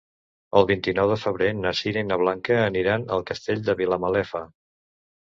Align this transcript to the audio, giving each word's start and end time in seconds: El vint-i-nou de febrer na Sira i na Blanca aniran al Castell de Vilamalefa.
El 0.59 0.63
vint-i-nou 0.69 1.11
de 1.11 1.17
febrer 1.25 1.49
na 1.57 1.73
Sira 1.79 2.03
i 2.05 2.07
na 2.11 2.17
Blanca 2.21 2.57
aniran 2.71 3.05
al 3.19 3.23
Castell 3.29 3.63
de 3.69 3.77
Vilamalefa. 3.83 4.43